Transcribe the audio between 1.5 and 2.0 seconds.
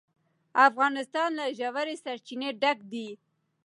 ژورې